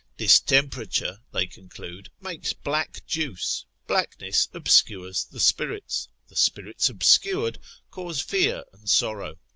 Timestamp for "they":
1.31-1.45